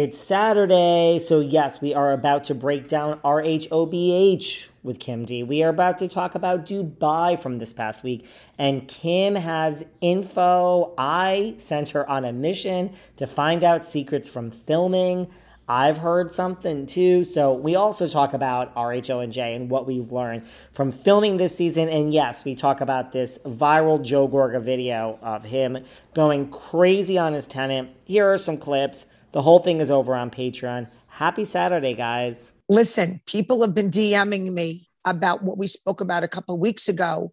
It's 0.00 0.16
Saturday, 0.16 1.18
so 1.18 1.40
yes, 1.40 1.82
we 1.82 1.92
are 1.92 2.12
about 2.12 2.44
to 2.44 2.54
break 2.54 2.88
down 2.88 3.20
RHOBH 3.20 4.70
with 4.82 4.98
Kim 4.98 5.26
D. 5.26 5.42
We 5.42 5.62
are 5.62 5.68
about 5.68 5.98
to 5.98 6.08
talk 6.08 6.34
about 6.34 6.64
Dubai 6.64 7.38
from 7.38 7.58
this 7.58 7.74
past 7.74 8.02
week, 8.02 8.26
and 8.56 8.88
Kim 8.88 9.34
has 9.34 9.84
info. 10.00 10.94
I 10.96 11.52
sent 11.58 11.90
her 11.90 12.08
on 12.08 12.24
a 12.24 12.32
mission 12.32 12.94
to 13.16 13.26
find 13.26 13.62
out 13.62 13.86
secrets 13.86 14.26
from 14.26 14.50
filming. 14.50 15.28
I've 15.68 15.98
heard 15.98 16.32
something 16.32 16.86
too. 16.86 17.22
So 17.22 17.52
we 17.52 17.74
also 17.74 18.08
talk 18.08 18.32
about 18.32 18.74
RHONJ 18.74 19.54
and 19.54 19.68
what 19.68 19.86
we've 19.86 20.10
learned 20.10 20.46
from 20.72 20.92
filming 20.92 21.36
this 21.36 21.54
season. 21.54 21.90
And 21.90 22.10
yes, 22.10 22.42
we 22.42 22.54
talk 22.54 22.80
about 22.80 23.12
this 23.12 23.36
viral 23.44 24.02
Joe 24.02 24.26
Gorga 24.26 24.62
video 24.62 25.18
of 25.20 25.44
him 25.44 25.84
going 26.14 26.48
crazy 26.48 27.18
on 27.18 27.34
his 27.34 27.46
tenant. 27.46 27.90
Here 28.06 28.32
are 28.32 28.38
some 28.38 28.56
clips. 28.56 29.04
The 29.32 29.42
whole 29.42 29.60
thing 29.60 29.80
is 29.80 29.90
over 29.90 30.14
on 30.14 30.30
Patreon. 30.30 30.88
Happy 31.06 31.44
Saturday, 31.44 31.94
guys. 31.94 32.52
Listen, 32.68 33.20
people 33.26 33.60
have 33.62 33.74
been 33.74 33.90
DMing 33.90 34.52
me 34.52 34.88
about 35.04 35.42
what 35.42 35.56
we 35.56 35.66
spoke 35.66 36.00
about 36.00 36.24
a 36.24 36.28
couple 36.28 36.54
of 36.54 36.60
weeks 36.60 36.88
ago. 36.88 37.30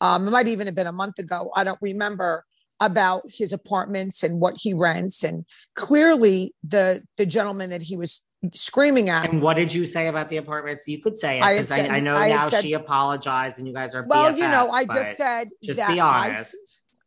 Um, 0.00 0.26
it 0.26 0.30
might 0.30 0.48
even 0.48 0.66
have 0.66 0.76
been 0.76 0.86
a 0.86 0.92
month 0.92 1.18
ago. 1.18 1.50
I 1.54 1.64
don't 1.64 1.78
remember 1.80 2.44
about 2.80 3.22
his 3.28 3.52
apartments 3.52 4.22
and 4.22 4.40
what 4.40 4.54
he 4.58 4.74
rents. 4.74 5.22
And 5.22 5.44
clearly, 5.76 6.54
the 6.64 7.02
the 7.16 7.26
gentleman 7.26 7.70
that 7.70 7.82
he 7.82 7.96
was 7.96 8.22
screaming 8.54 9.08
at. 9.08 9.30
And 9.30 9.40
what 9.40 9.54
did 9.54 9.72
you 9.72 9.86
say 9.86 10.08
about 10.08 10.28
the 10.28 10.38
apartments? 10.38 10.88
You 10.88 11.00
could 11.00 11.16
say 11.16 11.38
it 11.38 11.40
because 11.40 11.70
I, 11.70 11.86
I, 11.86 11.96
I, 11.96 12.00
know 12.00 12.14
I 12.14 12.28
now 12.28 12.48
said, 12.48 12.62
she 12.62 12.72
apologized 12.72 13.58
and 13.58 13.68
you 13.68 13.74
guys 13.74 13.94
are. 13.94 14.04
Well, 14.06 14.32
BFFs, 14.32 14.38
you 14.38 14.48
know, 14.48 14.70
I 14.70 14.84
just 14.84 15.16
said 15.16 15.50
just 15.62 15.86
be 15.88 16.00
honest. 16.00 16.56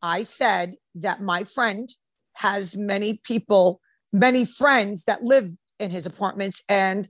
I 0.02 0.22
said 0.22 0.76
that 0.96 1.22
my 1.22 1.44
friend 1.44 1.90
has 2.34 2.78
many 2.78 3.20
people 3.24 3.82
many 4.16 4.46
friends 4.46 5.03
that 5.03 5.24
live 5.24 5.50
in 5.80 5.92
his 5.92 6.06
apartments 6.06 6.64
and 6.70 7.08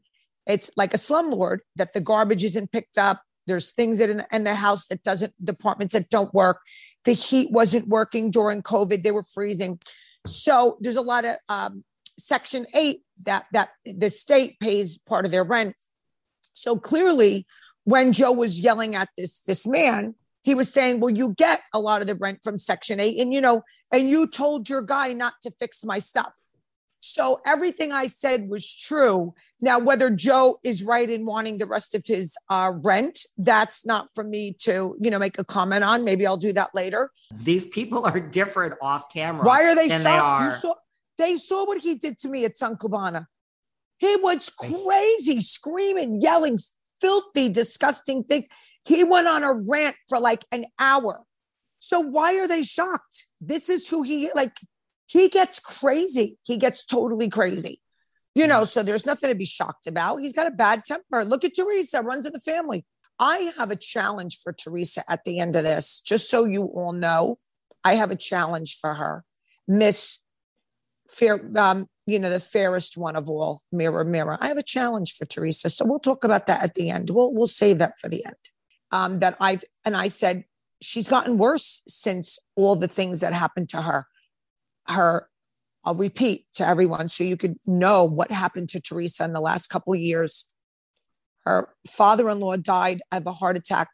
it's 0.47 0.69
like 0.75 0.93
a 0.93 0.97
slumlord 0.97 1.59
that 1.75 1.93
the 1.93 2.01
garbage 2.01 2.43
isn't 2.43 2.71
picked 2.71 2.97
up. 2.97 3.21
There's 3.47 3.71
things 3.71 3.99
in, 3.99 4.23
in 4.31 4.43
the 4.43 4.55
house 4.55 4.87
that 4.87 5.03
doesn't 5.03 5.33
departments 5.43 5.93
that 5.93 6.09
don't 6.09 6.33
work. 6.33 6.59
The 7.03 7.13
heat 7.13 7.51
wasn't 7.51 7.87
working 7.87 8.31
during 8.31 8.61
covid. 8.61 9.03
They 9.03 9.11
were 9.11 9.23
freezing. 9.23 9.79
So 10.25 10.77
there's 10.81 10.95
a 10.95 11.01
lot 11.01 11.25
of 11.25 11.37
um, 11.49 11.83
section 12.17 12.65
8 12.73 12.99
that 13.25 13.45
that 13.53 13.69
the 13.85 14.09
state 14.09 14.59
pays 14.59 14.97
part 14.97 15.25
of 15.25 15.31
their 15.31 15.43
rent. 15.43 15.75
So 16.53 16.77
clearly 16.77 17.45
when 17.85 18.11
joe 18.11 18.31
was 18.31 18.59
yelling 18.59 18.95
at 18.95 19.09
this 19.15 19.39
this 19.41 19.65
man 19.65 20.15
he 20.43 20.53
was 20.53 20.71
saying 20.71 20.99
well 20.99 21.13
you 21.13 21.33
get 21.35 21.61
a 21.73 21.79
lot 21.79 22.01
of 22.01 22.07
the 22.07 22.15
rent 22.15 22.39
from 22.43 22.57
section 22.57 22.99
8 22.99 23.21
and 23.21 23.33
you 23.33 23.39
know 23.39 23.63
and 23.91 24.09
you 24.09 24.27
told 24.27 24.67
your 24.67 24.81
guy 24.81 25.13
not 25.13 25.33
to 25.43 25.51
fix 25.51 25.85
my 25.85 25.99
stuff 25.99 26.35
so 27.05 27.39
everything 27.45 27.91
I 27.91 28.07
said 28.07 28.49
was 28.49 28.75
true. 28.75 29.33
Now, 29.61 29.79
whether 29.79 30.09
Joe 30.09 30.57
is 30.63 30.83
right 30.83 31.09
in 31.09 31.25
wanting 31.25 31.59
the 31.59 31.65
rest 31.65 31.93
of 31.93 32.03
his 32.05 32.35
uh, 32.49 32.71
rent, 32.83 33.19
that's 33.37 33.85
not 33.85 34.07
for 34.15 34.23
me 34.23 34.55
to, 34.61 34.97
you 34.99 35.11
know, 35.11 35.19
make 35.19 35.37
a 35.37 35.43
comment 35.43 35.83
on. 35.83 36.03
Maybe 36.03 36.25
I'll 36.25 36.35
do 36.35 36.51
that 36.53 36.73
later. 36.73 37.11
These 37.31 37.67
people 37.67 38.05
are 38.05 38.19
different 38.19 38.73
off 38.81 39.13
camera. 39.13 39.45
Why 39.45 39.63
are 39.65 39.75
they 39.75 39.87
shocked? 39.89 40.03
They, 40.03 40.09
are. 40.09 40.51
saw, 40.51 40.73
they 41.17 41.35
saw 41.35 41.65
what 41.65 41.79
he 41.81 41.95
did 41.95 42.17
to 42.19 42.27
me 42.27 42.43
at 42.43 42.57
San 42.57 42.75
Cubana. 42.75 43.27
He 43.97 44.15
was 44.17 44.49
crazy, 44.49 45.41
screaming, 45.41 46.21
yelling, 46.21 46.59
filthy, 46.99 47.49
disgusting 47.49 48.23
things. 48.23 48.47
He 48.83 49.03
went 49.03 49.27
on 49.27 49.43
a 49.43 49.53
rant 49.53 49.95
for 50.09 50.19
like 50.19 50.43
an 50.51 50.65
hour. 50.79 51.23
So 51.79 51.99
why 51.99 52.35
are 52.39 52.47
they 52.47 52.63
shocked? 52.63 53.27
This 53.39 53.69
is 53.69 53.87
who 53.87 54.01
he 54.01 54.31
like 54.35 54.57
he 55.07 55.29
gets 55.29 55.59
crazy. 55.59 56.37
He 56.43 56.57
gets 56.57 56.85
totally 56.85 57.29
crazy. 57.29 57.79
You 58.33 58.47
know, 58.47 58.65
so 58.65 58.83
there's 58.83 59.05
nothing 59.05 59.29
to 59.29 59.35
be 59.35 59.45
shocked 59.45 59.87
about. 59.87 60.17
He's 60.17 60.33
got 60.33 60.47
a 60.47 60.51
bad 60.51 60.83
temper. 60.83 61.23
Look 61.23 61.45
at 61.45 61.55
Teresa, 61.55 62.01
runs 62.01 62.25
in 62.25 62.33
the 62.33 62.39
family. 62.39 62.85
I 63.17 63.53
have 63.57 63.71
a 63.71 63.77
challenge 63.77 64.39
for 64.41 64.51
Teresa 64.51 65.03
at 65.09 65.23
the 65.23 65.39
end 65.39 65.55
of 65.55 65.63
this, 65.63 66.01
just 66.01 66.29
so 66.29 66.43
you 66.43 66.63
all 66.63 66.91
know. 66.91 67.39
I 67.85 67.95
have 67.95 68.11
a 68.11 68.15
challenge 68.15 68.77
for 68.81 68.93
her. 68.93 69.23
Miss 69.67 70.19
Fair, 71.09 71.39
um, 71.55 71.87
you 72.07 72.19
know, 72.19 72.29
the 72.29 72.39
fairest 72.39 72.97
one 72.97 73.15
of 73.15 73.29
all, 73.29 73.61
Mirror, 73.71 74.05
Mirror. 74.05 74.37
I 74.41 74.47
have 74.47 74.57
a 74.57 74.63
challenge 74.63 75.13
for 75.13 75.25
Teresa. 75.25 75.69
So 75.69 75.85
we'll 75.85 75.99
talk 75.99 76.23
about 76.23 76.47
that 76.47 76.63
at 76.63 76.75
the 76.75 76.89
end. 76.89 77.11
We'll 77.11 77.31
we'll 77.31 77.45
save 77.45 77.77
that 77.77 77.99
for 77.99 78.09
the 78.09 78.25
end. 78.25 78.35
Um, 78.91 79.19
that 79.19 79.37
I've 79.39 79.63
and 79.85 79.95
I 79.95 80.07
said 80.07 80.45
she's 80.81 81.07
gotten 81.07 81.37
worse 81.37 81.83
since 81.87 82.39
all 82.55 82.75
the 82.75 82.87
things 82.87 83.21
that 83.21 83.33
happened 83.33 83.69
to 83.69 83.81
her 83.81 84.07
her 84.87 85.29
I'll 85.85 85.93
repeat 85.93 86.41
to 86.55 86.65
everyone 86.67 87.07
so 87.09 87.23
you 87.23 87.37
could 87.37 87.57
know 87.67 88.03
what 88.05 88.31
happened 88.31 88.69
to 88.69 88.81
Teresa 88.81 89.23
in 89.23 89.33
the 89.33 89.39
last 89.39 89.67
couple 89.67 89.93
of 89.93 89.99
years. 89.99 90.45
Her 91.41 91.69
father-in-law 91.87 92.57
died 92.57 93.03
of 93.11 93.27
a 93.27 93.33
heart 93.33 93.55
attack 93.55 93.89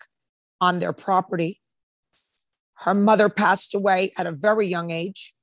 on 0.61 0.79
their 0.79 0.93
property. 0.93 1.59
Her 2.75 2.93
mother 2.93 3.27
passed 3.27 3.75
away 3.75 4.13
at 4.17 4.25
a 4.25 4.31
very 4.31 4.67
young 4.67 4.89
age. 4.89 5.33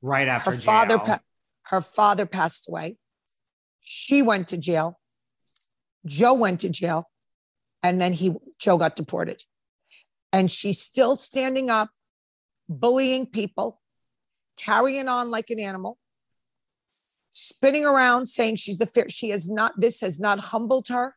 Right 0.00 0.26
after 0.26 0.52
her 0.52 0.56
father 0.56 0.98
pa- 0.98 1.20
her 1.64 1.82
father 1.82 2.24
passed 2.24 2.66
away. 2.66 2.96
She 3.80 4.22
went 4.22 4.48
to 4.48 4.56
jail. 4.56 4.98
Joe 6.06 6.32
went 6.32 6.60
to 6.60 6.70
jail 6.70 7.10
and 7.82 8.00
then 8.00 8.14
he 8.14 8.34
Joe 8.58 8.78
got 8.78 8.96
deported. 8.96 9.42
And 10.32 10.50
she's 10.50 10.80
still 10.80 11.14
standing 11.14 11.68
up 11.68 11.90
bullying 12.68 13.26
people 13.26 13.79
carrying 14.64 15.08
on 15.08 15.30
like 15.30 15.50
an 15.50 15.60
animal, 15.60 15.98
spinning 17.32 17.84
around 17.84 18.26
saying 18.26 18.56
she's 18.56 18.78
the 18.78 18.86
fair. 18.86 19.08
She 19.08 19.30
has 19.30 19.48
not, 19.48 19.80
this 19.80 20.00
has 20.00 20.20
not 20.20 20.40
humbled 20.40 20.88
her 20.88 21.16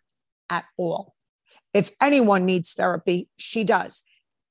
at 0.50 0.66
all. 0.78 1.16
If 1.74 1.92
anyone 2.02 2.46
needs 2.46 2.74
therapy, 2.74 3.30
she 3.38 3.64
does. 3.64 4.04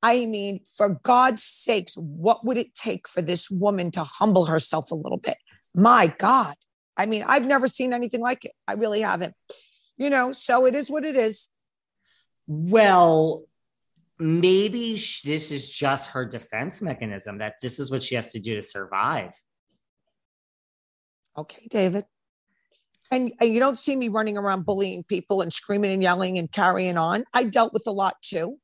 I 0.03 0.27
mean, 0.27 0.61
for 0.77 0.89
God's 0.89 1.45
sakes, 1.45 1.95
what 1.97 2.45
would 2.45 2.59
it 2.59 2.75
take 2.75 3.07
for 3.07 3.23
this 3.23 3.49
woman 3.49 3.93
to 3.93 4.03
humble 4.03 4.47
herself 4.47 4.91
a 4.91 4.97
little 4.97 5.19
bit? 5.19 5.37
My 5.75 6.13
God. 6.19 6.57
I 6.97 7.07
mean, 7.07 7.25
I've 7.27 7.47
never 7.47 7.69
seen 7.69 7.93
anything 7.93 8.21
like 8.21 8.45
it. 8.45 8.53
I 8.67 8.75
really 8.75 9.01
haven't. 9.01 9.35
You 9.97 10.11
know, 10.11 10.33
so 10.33 10.67
it 10.67 10.75
is 10.75 10.91
what 10.91 11.05
it 11.05 11.17
is. 11.17 11.49
Well, 12.49 13.45
maybe 14.19 14.93
this 14.95 15.51
is 15.51 15.71
just 15.71 16.11
her 16.11 16.25
defense 16.25 16.81
mechanism 16.83 17.39
that 17.39 17.55
this 17.63 17.79
is 17.79 17.91
what 17.91 18.03
she 18.03 18.15
has 18.15 18.31
to 18.31 18.41
do 18.41 18.55
to 18.55 18.63
survive. 18.63 19.33
Okay, 21.37 21.67
David. 21.71 22.05
and, 23.11 23.33
and 23.41 23.53
you 23.53 23.59
don't 23.59 23.79
see 23.79 23.97
me 23.97 24.09
running 24.09 24.37
around 24.37 24.67
bullying 24.67 25.03
people 25.05 25.41
and 25.41 25.53
screaming 25.53 25.93
and 25.93 26.03
yelling 26.03 26.39
and 26.39 26.51
carrying 26.51 26.97
on. 26.97 27.25
I 27.33 27.45
dealt 27.45 27.73
with 27.73 27.87
a 27.87 27.93
lot 27.93 28.17
too. 28.23 28.59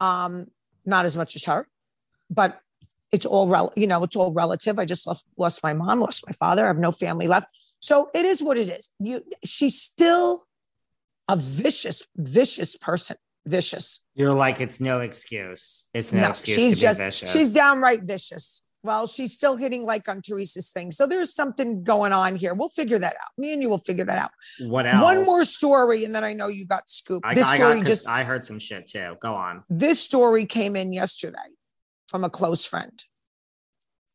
Um, 0.00 0.46
not 0.84 1.04
as 1.04 1.16
much 1.16 1.36
as 1.36 1.44
her, 1.44 1.66
but 2.28 2.58
it's 3.12 3.26
all 3.26 3.48
rel- 3.48 3.72
you 3.76 3.86
know, 3.86 4.02
it's 4.02 4.16
all 4.16 4.32
relative. 4.32 4.78
I 4.78 4.84
just 4.84 5.06
lost 5.06 5.24
lost 5.36 5.62
my 5.62 5.72
mom, 5.72 6.00
lost 6.00 6.24
my 6.26 6.32
father. 6.32 6.64
I 6.64 6.68
have 6.68 6.78
no 6.78 6.92
family 6.92 7.26
left. 7.26 7.46
So 7.80 8.10
it 8.14 8.24
is 8.24 8.42
what 8.42 8.58
it 8.58 8.68
is. 8.68 8.88
You 8.98 9.22
she's 9.44 9.80
still 9.80 10.44
a 11.28 11.36
vicious, 11.36 12.06
vicious 12.16 12.76
person. 12.76 13.16
Vicious. 13.46 14.04
You're 14.14 14.34
like, 14.34 14.60
it's 14.60 14.80
no 14.80 15.00
excuse. 15.00 15.86
It's 15.94 16.12
no, 16.12 16.22
no 16.22 16.30
excuse. 16.30 16.56
She's 16.56 16.80
just 16.80 16.98
vicious. 16.98 17.32
she's 17.32 17.52
downright 17.52 18.02
vicious. 18.02 18.62
Well, 18.82 19.06
she's 19.06 19.32
still 19.32 19.56
hitting 19.56 19.84
like 19.84 20.08
on 20.08 20.22
Teresa's 20.22 20.70
thing. 20.70 20.90
So 20.90 21.06
there's 21.06 21.34
something 21.34 21.82
going 21.84 22.12
on 22.12 22.36
here. 22.36 22.54
We'll 22.54 22.70
figure 22.70 22.98
that 22.98 23.14
out. 23.14 23.30
Me 23.36 23.52
and 23.52 23.62
you 23.62 23.68
will 23.68 23.78
figure 23.78 24.06
that 24.06 24.18
out. 24.18 24.30
What 24.60 24.86
else? 24.86 25.02
One 25.02 25.24
more 25.24 25.44
story, 25.44 26.04
and 26.04 26.14
then 26.14 26.24
I 26.24 26.32
know 26.32 26.48
you 26.48 26.66
got 26.66 26.88
scooped. 26.88 27.26
I, 27.26 27.34
this 27.34 27.46
I 27.46 27.56
story 27.56 27.78
got, 27.78 27.86
just 27.86 28.08
I 28.08 28.24
heard 28.24 28.44
some 28.44 28.58
shit 28.58 28.86
too. 28.86 29.16
Go 29.20 29.34
on. 29.34 29.64
This 29.68 30.00
story 30.00 30.46
came 30.46 30.76
in 30.76 30.92
yesterday 30.92 31.38
from 32.08 32.24
a 32.24 32.30
close 32.30 32.66
friend. 32.66 33.04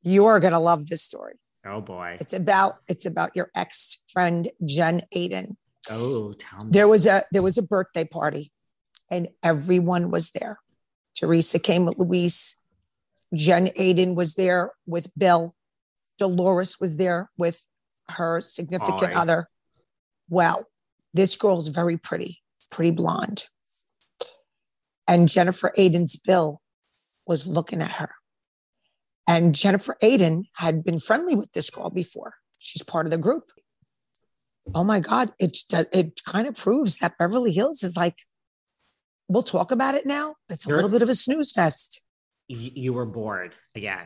You 0.01 0.25
are 0.25 0.39
gonna 0.39 0.59
love 0.59 0.87
this 0.87 1.03
story. 1.03 1.39
Oh 1.65 1.81
boy. 1.81 2.17
It's 2.19 2.33
about 2.33 2.77
it's 2.87 3.05
about 3.05 3.35
your 3.35 3.49
ex 3.55 4.01
friend 4.07 4.47
Jen 4.65 5.01
Aydin. 5.15 5.55
Oh, 5.91 6.33
tell 6.33 6.65
me. 6.65 6.71
There 6.71 6.87
was 6.87 7.05
a 7.05 7.23
there 7.31 7.43
was 7.43 7.59
a 7.59 7.63
birthday 7.63 8.03
party 8.03 8.51
and 9.09 9.27
everyone 9.43 10.11
was 10.11 10.31
there. 10.31 10.59
Teresa 11.15 11.59
came 11.59 11.85
with 11.85 11.97
Luis. 11.97 12.59
Jen 13.33 13.67
Aydin 13.67 14.15
was 14.15 14.35
there 14.35 14.71
with 14.85 15.11
Bill. 15.17 15.55
Dolores 16.17 16.79
was 16.79 16.97
there 16.97 17.29
with 17.37 17.63
her 18.09 18.41
significant 18.41 19.01
right. 19.01 19.17
other. 19.17 19.49
Well, 20.29 20.67
this 21.13 21.35
girl's 21.35 21.67
very 21.67 21.97
pretty, 21.97 22.41
pretty 22.71 22.91
blonde. 22.91 23.47
And 25.07 25.27
Jennifer 25.27 25.71
Aydin's 25.77 26.15
Bill 26.15 26.61
was 27.27 27.45
looking 27.47 27.81
at 27.81 27.91
her. 27.91 28.11
And 29.27 29.55
Jennifer 29.55 29.97
Aydin 30.03 30.43
had 30.55 30.83
been 30.83 30.99
friendly 30.99 31.35
with 31.35 31.51
this 31.53 31.69
girl 31.69 31.89
before. 31.89 32.35
She's 32.57 32.83
part 32.83 33.05
of 33.07 33.11
the 33.11 33.17
group. 33.17 33.51
Oh 34.73 34.83
my 34.83 34.99
God, 34.99 35.31
it, 35.39 35.57
it 35.91 36.23
kind 36.25 36.47
of 36.47 36.55
proves 36.55 36.97
that 36.97 37.17
Beverly 37.17 37.51
Hills 37.51 37.83
is 37.83 37.95
like, 37.95 38.19
we'll 39.29 39.43
talk 39.43 39.71
about 39.71 39.95
it 39.95 40.05
now. 40.05 40.35
It's 40.49 40.65
a 40.65 40.69
You're, 40.69 40.77
little 40.77 40.91
bit 40.91 41.01
of 41.01 41.09
a 41.09 41.15
snooze 41.15 41.51
fest. 41.51 42.01
You 42.47 42.93
were 42.93 43.05
bored 43.05 43.55
again. 43.73 44.05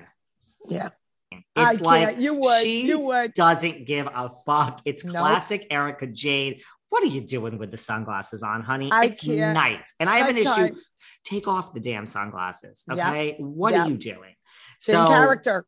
Yeah. 0.68 0.90
It's 1.32 1.44
I 1.56 1.74
like 1.74 2.10
can't. 2.10 2.22
you 2.22 2.34
would. 2.36 2.64
She 2.64 2.88
you 2.88 3.00
would. 3.00 3.34
doesn't 3.34 3.86
give 3.86 4.08
a 4.08 4.32
fuck. 4.46 4.82
It's 4.86 5.04
nope. 5.04 5.16
classic 5.16 5.68
Erika 5.70 6.08
Jayne. 6.08 6.60
What 6.90 7.04
are 7.04 7.08
you 7.08 7.22
doing 7.22 7.60
with 7.60 7.70
the 7.70 7.78
sunglasses 7.78 8.42
on, 8.42 8.62
honey? 8.62 8.90
I 8.92 9.06
it's 9.06 9.24
can't. 9.24 9.54
night. 9.54 9.84
And 10.00 10.10
I 10.10 10.20
have 10.20 10.30
an 10.30 10.38
issue. 10.38 10.76
Take 11.24 11.48
off 11.48 11.74
the 11.74 11.80
damn 11.80 12.08
sunglasses. 12.08 12.84
Okay. 12.92 13.28
Yep. 13.28 13.40
What 13.40 13.74
yep. 13.74 13.86
are 13.86 13.90
you 13.90 13.98
doing? 13.98 14.34
so, 14.80 15.06
character. 15.08 15.66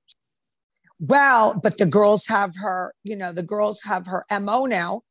Well, 1.08 1.60
but 1.62 1.78
the 1.78 1.86
girls 1.86 2.28
have 2.28 2.56
her, 2.58 2.94
you 3.04 3.16
know, 3.16 3.34
the 3.34 3.44
girls 3.44 3.82
have 3.84 4.08
her 4.08 4.26
MO 4.40 4.66
now. 4.66 5.02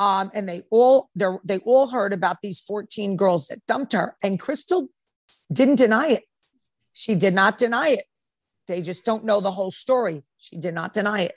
Um, 0.00 0.30
and 0.32 0.48
they 0.48 0.62
all 0.70 1.10
they 1.14 1.26
they 1.44 1.58
all 1.58 1.86
heard 1.88 2.14
about 2.14 2.38
these 2.42 2.58
14 2.58 3.16
girls 3.16 3.46
that 3.48 3.64
dumped 3.66 3.92
her. 3.92 4.16
And 4.24 4.40
Crystal 4.40 4.88
didn't 5.52 5.76
deny 5.76 6.08
it. 6.08 6.22
She 6.94 7.14
did 7.14 7.34
not 7.34 7.58
deny 7.58 7.90
it. 7.90 8.04
They 8.66 8.80
just 8.80 9.04
don't 9.04 9.24
know 9.24 9.40
the 9.40 9.50
whole 9.50 9.70
story. 9.70 10.22
She 10.38 10.56
did 10.56 10.74
not 10.74 10.94
deny 10.94 11.24
it. 11.24 11.34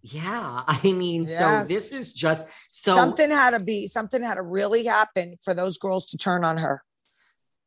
Yeah. 0.00 0.62
I 0.66 0.80
mean, 0.82 1.24
yeah. 1.24 1.62
so 1.62 1.68
this 1.68 1.92
is 1.92 2.14
just 2.14 2.46
so 2.70 2.94
something 2.94 3.30
had 3.30 3.50
to 3.50 3.60
be 3.60 3.86
something 3.86 4.22
had 4.22 4.36
to 4.36 4.42
really 4.42 4.86
happen 4.86 5.36
for 5.44 5.52
those 5.52 5.76
girls 5.76 6.06
to 6.06 6.16
turn 6.16 6.44
on 6.44 6.56
her. 6.56 6.82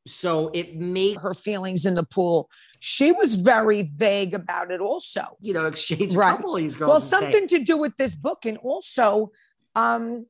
So 0.07 0.50
it 0.54 0.75
made 0.75 1.18
her 1.18 1.33
feelings 1.33 1.86
in 1.86 1.95
the 1.95 2.04
pool. 2.04 2.50
She 2.80 3.12
was 3.12 3.36
very 3.36 3.83
vague 3.83 4.33
about 4.33 4.71
it, 4.71 4.80
also. 4.80 5.21
You 5.42 5.54
know, 5.54 5.66
exchange 5.66 6.13
right. 6.13 6.39
these 6.56 6.75
girls. 6.75 6.89
Well, 6.89 7.00
something 7.00 7.50
say, 7.50 7.57
to 7.57 7.63
do 7.63 7.78
with 7.78 7.98
this 7.98 8.13
book, 8.13 8.45
and 8.45 8.57
also 8.57 9.31
um, 9.75 10.25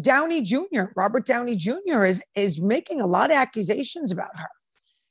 Downey 0.00 0.42
Jr. 0.42 0.84
Robert 0.96 1.26
Downey 1.26 1.56
Jr. 1.56 2.04
is 2.04 2.22
is 2.34 2.60
making 2.60 3.00
a 3.00 3.06
lot 3.06 3.30
of 3.30 3.36
accusations 3.36 4.12
about 4.12 4.36
her. 4.36 4.48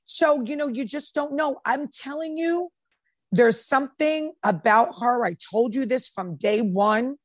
So 0.05 0.43
you 0.45 0.55
know, 0.55 0.67
you 0.67 0.85
just 0.85 1.13
don't 1.13 1.35
know. 1.35 1.59
I'm 1.65 1.87
telling 1.87 2.37
you, 2.37 2.69
there's 3.31 3.63
something 3.63 4.33
about 4.43 4.99
her. 4.99 5.25
I 5.25 5.35
told 5.51 5.75
you 5.75 5.85
this 5.85 6.07
from 6.09 6.35
day 6.35 6.61
one. 6.61 7.17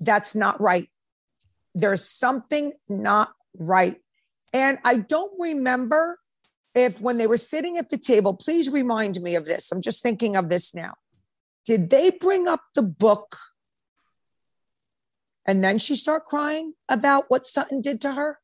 That's 0.00 0.34
not 0.34 0.60
right. 0.60 0.88
There's 1.74 2.08
something 2.08 2.72
not 2.88 3.32
right. 3.58 3.96
And 4.52 4.78
I 4.84 4.98
don't 4.98 5.32
remember 5.38 6.18
if 6.74 7.00
when 7.00 7.18
they 7.18 7.26
were 7.26 7.36
sitting 7.36 7.78
at 7.78 7.90
the 7.90 7.98
table, 7.98 8.34
please 8.34 8.72
remind 8.72 9.20
me 9.20 9.34
of 9.34 9.46
this. 9.46 9.70
I'm 9.70 9.82
just 9.82 10.02
thinking 10.02 10.36
of 10.36 10.48
this 10.48 10.74
now. 10.74 10.94
Did 11.64 11.90
they 11.90 12.10
bring 12.10 12.48
up 12.48 12.60
the 12.74 12.82
book 12.82 13.36
and 15.46 15.62
then 15.62 15.78
she 15.78 15.94
start 15.94 16.24
crying 16.26 16.74
about 16.88 17.24
what 17.28 17.46
Sutton 17.46 17.80
did 17.80 18.00
to 18.02 18.12
her? 18.12 18.38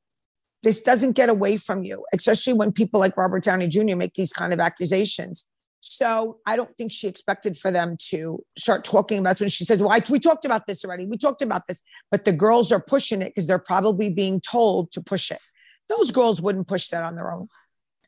This 0.62 0.82
doesn't 0.82 1.12
get 1.12 1.28
away 1.28 1.56
from 1.56 1.84
you, 1.84 2.04
especially 2.12 2.52
when 2.52 2.72
people 2.72 3.00
like 3.00 3.16
Robert 3.16 3.44
Downey 3.44 3.68
Jr. 3.68 3.96
make 3.96 4.14
these 4.14 4.32
kind 4.32 4.52
of 4.52 4.60
accusations. 4.60 5.46
So 5.80 6.38
I 6.46 6.56
don't 6.56 6.70
think 6.70 6.92
she 6.92 7.08
expected 7.08 7.56
for 7.56 7.70
them 7.70 7.96
to 8.10 8.44
start 8.58 8.84
talking 8.84 9.18
about. 9.18 9.40
When 9.40 9.48
she 9.48 9.64
said, 9.64 9.80
"Well, 9.80 9.90
I, 9.90 10.02
we 10.10 10.20
talked 10.20 10.44
about 10.44 10.66
this 10.66 10.84
already. 10.84 11.06
We 11.06 11.16
talked 11.16 11.40
about 11.40 11.66
this," 11.66 11.82
but 12.10 12.26
the 12.26 12.32
girls 12.32 12.70
are 12.70 12.80
pushing 12.80 13.22
it 13.22 13.30
because 13.30 13.46
they're 13.46 13.58
probably 13.58 14.10
being 14.10 14.40
told 14.40 14.92
to 14.92 15.00
push 15.00 15.30
it. 15.30 15.40
Those 15.88 16.10
girls 16.10 16.42
wouldn't 16.42 16.68
push 16.68 16.88
that 16.88 17.02
on 17.02 17.16
their 17.16 17.32
own. 17.32 17.48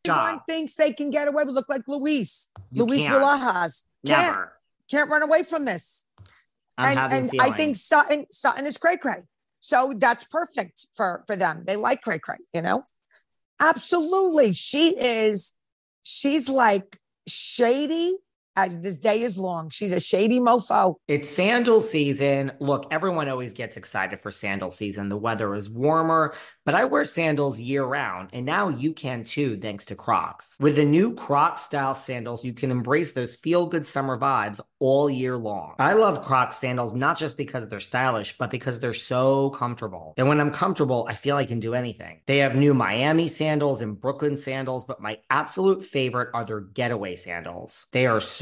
Everyone 0.06 0.40
thinks 0.46 0.74
they 0.74 0.92
can 0.92 1.10
get 1.10 1.28
away 1.28 1.44
with 1.44 1.54
look 1.54 1.68
like 1.68 1.82
Luis, 1.86 2.48
you 2.70 2.84
Luis 2.84 3.06
Villajas. 3.06 3.82
Can't, 4.04 4.26
Never. 4.26 4.52
can't 4.90 5.10
run 5.10 5.22
away 5.22 5.42
from 5.42 5.64
this. 5.64 6.04
I'm 6.78 6.98
and, 6.98 7.30
and 7.30 7.40
I 7.40 7.50
think 7.50 7.76
Sutton 7.76 8.26
Sutton 8.30 8.66
is 8.66 8.78
cray 8.78 8.96
cray. 8.96 9.22
So 9.60 9.92
that's 9.96 10.24
perfect 10.24 10.86
for 10.94 11.22
for 11.26 11.36
them. 11.36 11.64
They 11.66 11.76
like 11.76 12.02
cray 12.02 12.19
cray, 12.19 12.38
you 12.52 12.62
know. 12.62 12.84
Absolutely, 13.60 14.52
she 14.52 14.98
is. 14.98 15.52
She's 16.02 16.48
like 16.48 16.98
shady 17.28 18.16
as 18.56 18.78
this 18.81 18.99
day 18.99 19.22
is 19.22 19.38
long. 19.38 19.70
She's 19.70 19.93
a 19.93 20.00
shady 20.00 20.38
mofo. 20.38 20.96
It's 21.08 21.28
sandal 21.28 21.81
season. 21.81 22.52
Look, 22.60 22.87
everyone 22.90 23.28
always 23.28 23.52
gets 23.52 23.76
excited 23.76 24.20
for 24.20 24.31
sandal 24.31 24.70
season. 24.70 25.08
The 25.08 25.16
weather 25.16 25.54
is 25.54 25.70
warmer, 25.70 26.34
but 26.65 26.74
I 26.74 26.84
wear 26.84 27.05
sandals 27.05 27.60
year 27.60 27.84
round, 27.84 28.31
and 28.32 28.44
now 28.46 28.69
you 28.69 28.93
can 28.93 29.24
too, 29.24 29.58
thanks 29.58 29.84
to 29.86 29.94
Crocs. 29.94 30.56
With 30.60 30.76
the 30.76 30.84
new 30.84 31.15
Crocs 31.15 31.62
style 31.62 31.94
sandals, 31.94 32.44
you 32.44 32.53
can 32.53 32.70
embrace 32.70 33.12
those 33.12 33.34
feel 33.34 33.67
good 33.67 33.86
summer 33.86 34.19
vibes 34.19 34.60
all 34.79 35.08
year 35.08 35.36
long. 35.36 35.74
I 35.79 35.93
love 35.93 36.24
Crocs 36.24 36.56
sandals 36.56 36.94
not 36.94 37.17
just 37.17 37.36
because 37.36 37.69
they're 37.69 37.81
stylish, 37.81 38.36
but 38.36 38.50
because 38.50 38.81
they're 38.81 38.93
so 38.94 39.50
comfortable. 39.50 40.15
And 40.17 40.29
when 40.29 40.41
I'm 40.41 40.50
comfortable, 40.50 41.06
I 41.08 41.15
feel 41.15 41.36
I 41.36 41.44
can 41.44 41.60
do 41.60 41.74
anything. 41.74 42.20
They 42.26 42.38
have 42.38 42.56
new 42.56 42.74
Miami 42.74 43.29
sandals 43.29 43.81
and 43.81 43.98
Brooklyn 43.98 44.36
sandals, 44.36 44.84
but 44.84 45.00
my 45.00 45.19
absolute 45.31 45.84
favorite 45.84 46.31
are 46.34 46.44
their 46.44 46.60
getaway 46.60 47.15
sandals. 47.17 47.86
They 47.93 48.06
are 48.06 48.20
so 48.20 48.42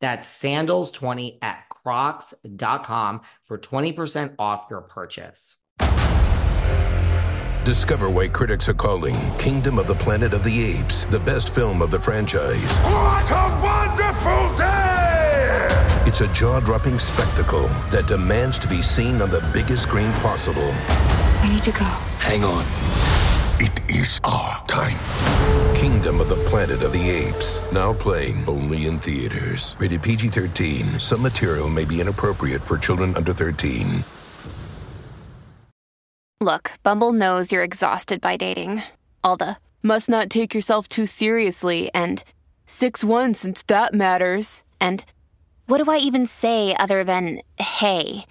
That's 0.00 0.28
sandals20 0.42 1.38
at 1.42 1.68
crocs.com 1.68 3.20
for 3.42 3.58
20% 3.58 4.34
off 4.38 4.66
your 4.70 4.80
purchase. 4.82 5.58
Discover 7.64 8.08
why 8.10 8.26
critics 8.28 8.68
are 8.68 8.74
calling 8.74 9.14
Kingdom 9.38 9.78
of 9.78 9.86
the 9.86 9.94
Planet 9.94 10.32
of 10.32 10.42
the 10.42 10.64
Apes 10.64 11.04
the 11.04 11.20
best 11.20 11.54
film 11.54 11.82
of 11.82 11.90
the 11.90 12.00
franchise. 12.00 12.78
What 12.78 13.30
a 13.30 13.60
wonderful 13.62 14.56
day! 14.56 15.10
It's 16.06 16.22
a 16.22 16.28
jaw 16.32 16.60
dropping 16.60 16.98
spectacle 16.98 17.68
that 17.90 18.06
demands 18.08 18.58
to 18.60 18.68
be 18.68 18.80
seen 18.80 19.20
on 19.20 19.30
the 19.30 19.46
biggest 19.52 19.82
screen 19.82 20.10
possible. 20.14 20.72
I 21.42 21.50
need 21.52 21.62
to 21.64 21.72
go. 21.72 21.84
Hang 22.18 22.44
on. 22.44 22.64
It 23.60 23.78
is 23.94 24.18
our 24.24 24.64
time. 24.66 24.96
Kingdom 25.80 26.20
of 26.20 26.28
the 26.28 26.36
Planet 26.44 26.82
of 26.82 26.92
the 26.92 27.08
Apes. 27.08 27.62
Now 27.72 27.94
playing 27.94 28.44
only 28.46 28.84
in 28.84 28.98
theaters. 28.98 29.76
Rated 29.78 30.02
PG 30.02 30.28
13. 30.28 31.00
Some 31.00 31.22
material 31.22 31.70
may 31.70 31.86
be 31.86 32.02
inappropriate 32.02 32.60
for 32.60 32.76
children 32.76 33.16
under 33.16 33.32
13. 33.32 34.04
Look, 36.42 36.72
Bumble 36.82 37.14
knows 37.14 37.50
you're 37.50 37.62
exhausted 37.62 38.20
by 38.20 38.36
dating. 38.36 38.82
All 39.24 39.38
the 39.38 39.56
must 39.82 40.10
not 40.10 40.28
take 40.28 40.54
yourself 40.54 40.86
too 40.86 41.06
seriously 41.06 41.88
and 41.94 42.22
6 42.66 43.02
1 43.02 43.32
since 43.32 43.62
that 43.62 43.94
matters. 43.94 44.64
And 44.82 45.02
what 45.64 45.82
do 45.82 45.90
I 45.90 45.96
even 45.96 46.26
say 46.26 46.76
other 46.76 47.04
than 47.04 47.40
hey? 47.56 48.26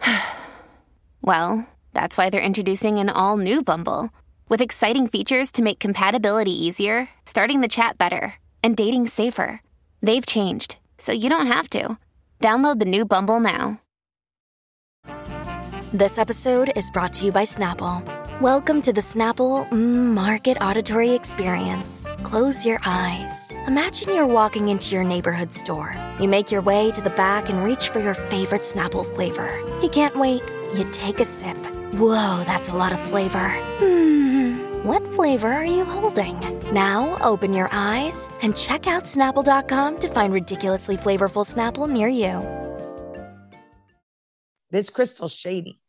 well, 1.20 1.68
that's 1.92 2.16
why 2.16 2.30
they're 2.30 2.40
introducing 2.40 2.98
an 2.98 3.10
all 3.10 3.36
new 3.36 3.62
Bumble 3.62 4.08
with 4.48 4.60
exciting 4.60 5.08
features 5.08 5.50
to 5.52 5.62
make 5.62 5.78
compatibility 5.78 6.52
easier, 6.52 7.08
starting 7.24 7.60
the 7.60 7.68
chat 7.68 7.98
better, 7.98 8.34
and 8.62 8.76
dating 8.76 9.06
safer. 9.06 9.62
They've 10.02 10.26
changed, 10.26 10.76
so 10.98 11.12
you 11.12 11.28
don't 11.30 11.46
have 11.46 11.70
to. 11.70 11.98
Download 12.40 12.78
the 12.78 12.84
new 12.84 13.04
Bumble 13.04 13.40
now. 13.40 13.80
This 15.92 16.18
episode 16.18 16.70
is 16.76 16.90
brought 16.90 17.14
to 17.14 17.24
you 17.24 17.32
by 17.32 17.44
Snapple. 17.44 18.04
Welcome 18.42 18.82
to 18.82 18.92
the 18.92 19.00
Snapple 19.00 19.68
mm, 19.70 20.14
Market 20.14 20.58
Auditory 20.60 21.14
Experience. 21.14 22.08
Close 22.22 22.64
your 22.64 22.78
eyes. 22.84 23.52
Imagine 23.66 24.14
you're 24.14 24.26
walking 24.26 24.68
into 24.68 24.94
your 24.94 25.02
neighborhood 25.02 25.50
store. 25.50 25.96
You 26.20 26.28
make 26.28 26.52
your 26.52 26.60
way 26.60 26.90
to 26.92 27.00
the 27.00 27.10
back 27.10 27.48
and 27.48 27.64
reach 27.64 27.88
for 27.88 28.00
your 28.00 28.14
favorite 28.14 28.62
Snapple 28.62 29.04
flavor. 29.04 29.50
You 29.82 29.88
can't 29.88 30.14
wait. 30.14 30.42
You 30.76 30.86
take 30.92 31.20
a 31.20 31.24
sip. 31.24 31.56
Whoa, 31.94 32.42
that's 32.44 32.68
a 32.68 32.76
lot 32.76 32.92
of 32.92 33.00
flavor. 33.00 33.48
Hmm, 33.80 34.17
flavor 35.18 35.52
are 35.52 35.66
you 35.66 35.84
holding? 35.84 36.38
Now 36.72 37.18
open 37.22 37.52
your 37.52 37.68
eyes 37.72 38.30
and 38.40 38.56
check 38.56 38.86
out 38.86 39.02
Snapple.com 39.02 39.98
to 39.98 40.08
find 40.08 40.32
ridiculously 40.32 40.96
flavorful 40.96 41.44
Snapple 41.44 41.90
near 41.90 42.06
you. 42.06 42.46
This 44.70 44.90
crystal's 44.90 45.34
shady. 45.34 45.80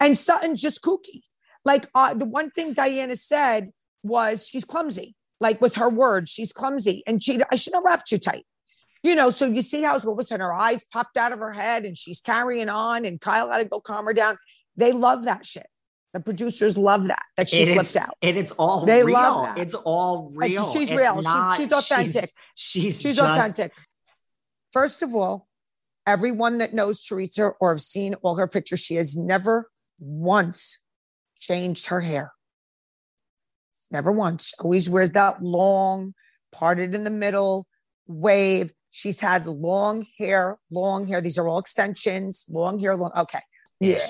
And 0.00 0.16
Sutton's 0.16 0.62
just 0.62 0.80
kooky. 0.80 1.20
Like 1.66 1.84
uh, 1.94 2.14
the 2.14 2.24
one 2.24 2.50
thing 2.50 2.72
Diana 2.72 3.14
said 3.16 3.72
was 4.02 4.48
she's 4.48 4.64
clumsy. 4.64 5.14
Like 5.38 5.60
with 5.60 5.74
her 5.74 5.90
words, 5.90 6.30
she's 6.30 6.54
clumsy. 6.54 7.02
And 7.06 7.22
she 7.22 7.38
I 7.52 7.56
shouldn't 7.56 7.84
have 7.84 7.84
wrapped 7.84 8.08
too 8.08 8.16
tight. 8.16 8.46
You 9.02 9.16
know, 9.16 9.28
so 9.28 9.44
you 9.44 9.60
see 9.60 9.82
how 9.82 10.00
what 10.00 10.16
was 10.16 10.30
her 10.30 10.54
eyes 10.54 10.86
popped 10.90 11.18
out 11.18 11.32
of 11.32 11.40
her 11.40 11.52
head 11.52 11.84
and 11.84 11.98
she's 11.98 12.22
carrying 12.22 12.70
on 12.70 13.04
and 13.04 13.20
Kyle 13.20 13.52
had 13.52 13.58
to 13.58 13.66
go 13.66 13.82
calm 13.82 14.06
her 14.06 14.14
down. 14.14 14.38
They 14.78 14.92
love 14.92 15.24
that 15.24 15.44
shit. 15.44 15.66
The 16.14 16.20
producers 16.20 16.78
love 16.78 17.06
that 17.08 17.22
that 17.36 17.50
she 17.50 17.62
It 17.62 17.74
flipped 17.74 17.90
is- 17.90 17.96
out. 17.96 18.16
And 18.22 18.36
it's 18.36 18.52
all 18.52 18.84
They 18.86 19.02
real. 19.02 19.12
love 19.14 19.44
that. 19.56 19.58
It's 19.58 19.74
all 19.74 20.30
real. 20.34 20.64
she's 20.72 20.90
It's 20.90 20.98
real. 20.98 21.14
She's- 21.16 21.24
not- 21.24 21.56
she's 21.56 21.72
authentic. 21.72 22.30
She's, 22.54 23.00
She's 23.00 23.16
just- 23.16 23.20
authentic. 23.20 23.72
First 24.72 25.02
of 25.02 25.14
all, 25.14 25.48
everyone 26.06 26.58
that 26.58 26.72
knows 26.72 27.02
Teresa 27.02 27.52
or 27.60 27.70
have 27.72 27.80
seen 27.80 28.14
all 28.22 28.36
her 28.36 28.48
pictures, 28.48 28.80
she 28.80 28.94
has 28.94 29.16
never 29.16 29.70
once 30.00 30.80
changed 31.38 31.88
her 31.88 32.00
hair. 32.00 32.32
Never 33.90 34.12
once. 34.12 34.52
Always 34.60 34.88
wears 34.90 35.12
that 35.12 35.42
long, 35.42 36.14
parted 36.52 36.94
in 36.94 37.04
the 37.04 37.10
middle 37.10 37.66
wave. 38.06 38.72
She's 38.90 39.20
had 39.20 39.46
long 39.46 40.06
hair, 40.18 40.58
long 40.70 41.06
hair. 41.06 41.20
These 41.20 41.38
are 41.38 41.46
all 41.48 41.58
extensions, 41.58 42.44
long 42.48 42.78
hair, 42.80 42.96
long. 42.96 43.12
Okay. 43.16 43.40
Yeah. 43.80 44.06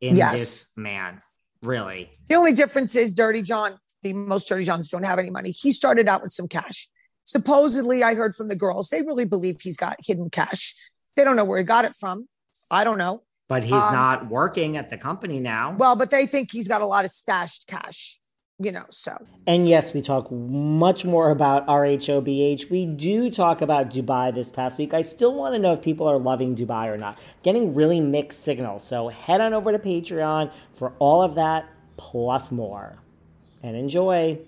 In 0.00 0.16
Yes. 0.16 0.32
this 0.40 0.78
man. 0.78 1.22
Really. 1.62 2.10
The 2.28 2.34
only 2.34 2.52
difference 2.52 2.96
is 2.96 3.12
Dirty 3.12 3.42
John, 3.42 3.78
the 4.02 4.12
most 4.12 4.48
Dirty 4.48 4.64
Johns 4.64 4.88
don't 4.88 5.02
have 5.04 5.18
any 5.18 5.30
money. 5.30 5.50
He 5.50 5.70
started 5.70 6.08
out 6.08 6.22
with 6.22 6.32
some 6.32 6.48
cash. 6.48 6.88
Supposedly, 7.24 8.02
I 8.04 8.14
heard 8.14 8.34
from 8.34 8.48
the 8.48 8.54
girls, 8.56 8.88
they 8.88 9.02
really 9.02 9.24
believe 9.24 9.60
he's 9.60 9.76
got 9.76 9.96
hidden 10.04 10.30
cash. 10.30 10.74
They 11.16 11.24
don't 11.24 11.34
know 11.36 11.44
where 11.44 11.58
he 11.58 11.64
got 11.64 11.84
it 11.84 11.94
from. 11.98 12.28
I 12.70 12.84
don't 12.84 12.98
know. 12.98 13.22
But 13.48 13.64
he's 13.64 13.72
Um, 13.74 13.92
not 13.92 14.26
working 14.28 14.76
at 14.76 14.90
the 14.90 14.98
company 14.98 15.40
now. 15.40 15.74
Well, 15.76 15.96
but 15.96 16.10
they 16.10 16.26
think 16.26 16.50
he's 16.52 16.68
got 16.68 16.82
a 16.82 16.86
lot 16.86 17.04
of 17.04 17.10
stashed 17.10 17.66
cash, 17.66 18.18
you 18.58 18.72
know, 18.72 18.84
so. 18.88 19.16
And 19.46 19.68
yes, 19.68 19.92
we 19.92 20.00
talk 20.00 20.30
much 20.30 21.04
more 21.04 21.30
about 21.30 21.66
RHOBH. 21.66 22.70
We 22.70 22.86
do 22.86 23.30
talk 23.30 23.60
about 23.60 23.90
Dubai 23.90 24.34
this 24.34 24.50
past 24.50 24.78
week. 24.78 24.94
I 24.94 25.02
still 25.02 25.34
want 25.34 25.54
to 25.54 25.58
know 25.58 25.72
if 25.72 25.82
people 25.82 26.06
are 26.08 26.18
loving 26.18 26.54
Dubai 26.56 26.86
or 26.86 26.96
not. 26.96 27.18
Getting 27.42 27.74
really 27.74 28.00
mixed 28.00 28.42
signals. 28.42 28.82
So 28.82 29.08
head 29.08 29.40
on 29.40 29.52
over 29.52 29.72
to 29.72 29.78
Patreon 29.78 30.50
for 30.72 30.94
all 30.98 31.22
of 31.22 31.34
that 31.34 31.68
plus 31.96 32.50
more. 32.50 32.98
And 33.62 33.76
enjoy. 33.76 34.38